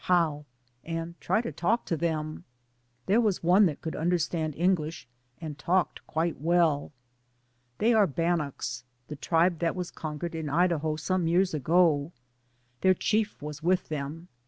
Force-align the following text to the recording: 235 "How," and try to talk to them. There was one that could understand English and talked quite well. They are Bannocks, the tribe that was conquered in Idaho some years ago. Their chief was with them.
235 0.03 0.17
"How," 0.17 0.45
and 0.83 1.21
try 1.21 1.41
to 1.41 1.51
talk 1.51 1.85
to 1.85 1.95
them. 1.95 2.43
There 3.05 3.21
was 3.21 3.43
one 3.43 3.67
that 3.67 3.81
could 3.81 3.95
understand 3.95 4.55
English 4.55 5.07
and 5.39 5.59
talked 5.59 6.07
quite 6.07 6.41
well. 6.41 6.91
They 7.77 7.93
are 7.93 8.07
Bannocks, 8.07 8.83
the 9.09 9.15
tribe 9.15 9.59
that 9.59 9.75
was 9.75 9.91
conquered 9.91 10.33
in 10.33 10.49
Idaho 10.49 10.95
some 10.95 11.27
years 11.27 11.53
ago. 11.53 12.11
Their 12.81 12.95
chief 12.95 13.39
was 13.43 13.61
with 13.61 13.89
them. 13.89 14.27